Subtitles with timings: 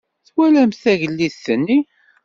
[0.27, 1.79] Twalamt tagellidt-nni?